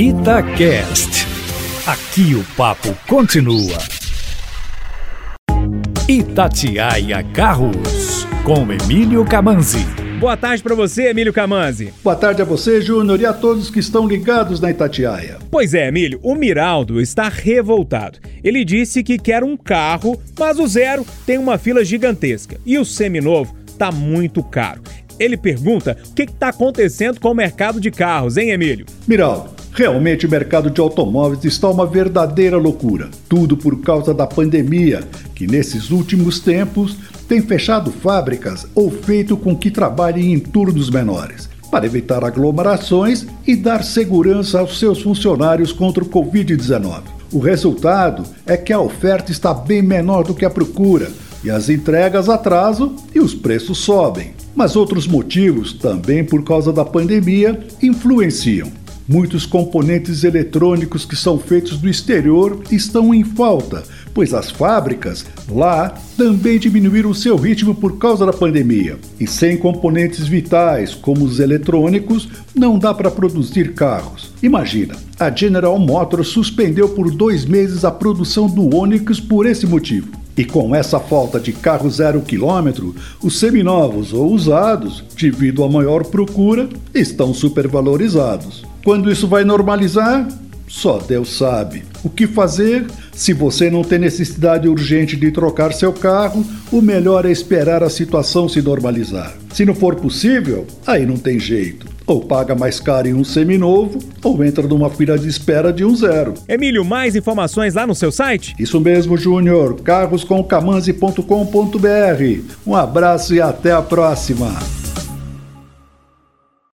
Itacast. 0.00 1.26
Aqui 1.84 2.32
o 2.36 2.44
papo 2.56 2.96
continua. 3.08 3.76
Itatiaia 6.08 7.24
Carros, 7.34 8.24
com 8.44 8.72
Emílio 8.72 9.24
Camanzi. 9.24 9.84
Boa 10.20 10.36
tarde 10.36 10.62
para 10.62 10.76
você, 10.76 11.08
Emílio 11.08 11.32
Camanzi. 11.32 11.92
Boa 12.04 12.14
tarde 12.14 12.40
a 12.40 12.44
você, 12.44 12.80
Júnior, 12.80 13.20
e 13.20 13.26
a 13.26 13.32
todos 13.32 13.70
que 13.70 13.80
estão 13.80 14.06
ligados 14.06 14.60
na 14.60 14.70
Itatiaia. 14.70 15.38
Pois 15.50 15.74
é, 15.74 15.88
Emílio, 15.88 16.20
o 16.22 16.36
Miraldo 16.36 17.00
está 17.00 17.28
revoltado. 17.28 18.20
Ele 18.44 18.64
disse 18.64 19.02
que 19.02 19.18
quer 19.18 19.42
um 19.42 19.56
carro, 19.56 20.16
mas 20.38 20.60
o 20.60 20.66
zero 20.68 21.04
tem 21.26 21.38
uma 21.38 21.58
fila 21.58 21.84
gigantesca 21.84 22.56
e 22.64 22.78
o 22.78 22.84
seminovo 22.84 23.52
está 23.66 23.90
muito 23.90 24.44
caro. 24.44 24.80
Ele 25.18 25.36
pergunta 25.36 25.98
o 26.08 26.14
que 26.14 26.22
está 26.22 26.50
acontecendo 26.50 27.18
com 27.18 27.32
o 27.32 27.34
mercado 27.34 27.80
de 27.80 27.90
carros, 27.90 28.36
hein, 28.36 28.50
Emílio? 28.50 28.86
Miraldo, 29.08 29.57
realmente 29.78 30.26
o 30.26 30.28
mercado 30.28 30.68
de 30.70 30.80
automóveis 30.80 31.44
está 31.44 31.68
uma 31.70 31.86
verdadeira 31.86 32.56
loucura. 32.56 33.08
Tudo 33.28 33.56
por 33.56 33.80
causa 33.80 34.12
da 34.12 34.26
pandemia, 34.26 35.04
que 35.36 35.46
nesses 35.46 35.92
últimos 35.92 36.40
tempos 36.40 36.96
tem 37.28 37.40
fechado 37.40 37.92
fábricas 37.92 38.66
ou 38.74 38.90
feito 38.90 39.36
com 39.36 39.56
que 39.56 39.70
trabalhem 39.70 40.32
em 40.32 40.40
turnos 40.40 40.90
menores. 40.90 41.48
Para 41.70 41.86
evitar 41.86 42.24
aglomerações 42.24 43.24
e 43.46 43.54
dar 43.54 43.84
segurança 43.84 44.58
aos 44.58 44.80
seus 44.80 45.00
funcionários 45.00 45.70
contra 45.70 46.02
o 46.02 46.08
Covid-19. 46.08 47.02
O 47.30 47.38
resultado 47.38 48.24
é 48.46 48.56
que 48.56 48.72
a 48.72 48.80
oferta 48.80 49.30
está 49.30 49.54
bem 49.54 49.80
menor 49.80 50.24
do 50.24 50.34
que 50.34 50.44
a 50.44 50.50
procura, 50.50 51.08
e 51.44 51.50
as 51.50 51.68
entregas 51.68 52.28
atrasam 52.28 52.96
e 53.14 53.20
os 53.20 53.32
preços 53.32 53.78
sobem. 53.78 54.32
Mas 54.56 54.74
outros 54.74 55.06
motivos, 55.06 55.72
também 55.72 56.24
por 56.24 56.42
causa 56.42 56.72
da 56.72 56.84
pandemia, 56.84 57.64
influenciam. 57.80 58.72
Muitos 59.08 59.46
componentes 59.46 60.22
eletrônicos 60.22 61.06
que 61.06 61.16
são 61.16 61.38
feitos 61.38 61.78
do 61.78 61.88
exterior 61.88 62.60
estão 62.70 63.14
em 63.14 63.24
falta, 63.24 63.82
pois 64.12 64.34
as 64.34 64.50
fábricas 64.50 65.24
lá 65.48 65.94
também 66.14 66.58
diminuíram 66.58 67.14
seu 67.14 67.34
ritmo 67.34 67.74
por 67.74 67.96
causa 67.96 68.26
da 68.26 68.34
pandemia. 68.34 68.98
E 69.18 69.26
sem 69.26 69.56
componentes 69.56 70.28
vitais, 70.28 70.94
como 70.94 71.24
os 71.24 71.40
eletrônicos, 71.40 72.28
não 72.54 72.78
dá 72.78 72.92
para 72.92 73.10
produzir 73.10 73.72
carros. 73.72 74.30
Imagina, 74.42 74.94
a 75.18 75.30
General 75.30 75.78
Motors 75.78 76.28
suspendeu 76.28 76.90
por 76.90 77.10
dois 77.10 77.46
meses 77.46 77.86
a 77.86 77.90
produção 77.90 78.46
do 78.46 78.76
Onix 78.76 79.18
por 79.18 79.46
esse 79.46 79.66
motivo. 79.66 80.08
E 80.36 80.44
com 80.44 80.74
essa 80.76 81.00
falta 81.00 81.40
de 81.40 81.54
carro 81.54 81.90
zero 81.90 82.20
quilômetro, 82.20 82.94
os 83.22 83.38
seminovos 83.38 84.12
ou 84.12 84.30
usados, 84.30 85.02
devido 85.18 85.64
à 85.64 85.68
maior 85.68 86.04
procura, 86.04 86.68
estão 86.94 87.32
supervalorizados. 87.32 88.67
Quando 88.84 89.10
isso 89.10 89.26
vai 89.26 89.44
normalizar? 89.44 90.28
Só 90.68 90.98
Deus 90.98 91.36
sabe. 91.36 91.82
O 92.04 92.10
que 92.10 92.26
fazer? 92.26 92.86
Se 93.12 93.32
você 93.32 93.70
não 93.70 93.82
tem 93.82 93.98
necessidade 93.98 94.68
urgente 94.68 95.16
de 95.16 95.32
trocar 95.32 95.72
seu 95.72 95.92
carro, 95.92 96.44
o 96.70 96.80
melhor 96.80 97.26
é 97.26 97.30
esperar 97.30 97.82
a 97.82 97.90
situação 97.90 98.48
se 98.48 98.62
normalizar. 98.62 99.34
Se 99.52 99.64
não 99.64 99.74
for 99.74 99.96
possível, 99.96 100.64
aí 100.86 101.04
não 101.04 101.16
tem 101.16 101.40
jeito. 101.40 101.88
Ou 102.06 102.20
paga 102.20 102.54
mais 102.54 102.78
caro 102.80 103.08
em 103.08 103.14
um 103.14 103.24
seminovo, 103.24 103.98
ou 104.22 104.44
entra 104.44 104.66
numa 104.66 104.88
fila 104.88 105.18
de 105.18 105.28
espera 105.28 105.72
de 105.72 105.84
um 105.84 105.96
zero. 105.96 106.34
Emílio, 106.48 106.84
mais 106.84 107.16
informações 107.16 107.74
lá 107.74 107.86
no 107.86 107.94
seu 107.94 108.12
site? 108.12 108.54
Isso 108.58 108.80
mesmo, 108.80 109.16
Júnior. 109.16 109.80
carroscomcamanzi.com.br. 109.82 112.40
Um 112.66 112.74
abraço 112.74 113.34
e 113.34 113.40
até 113.40 113.72
a 113.72 113.82
próxima. 113.82 114.77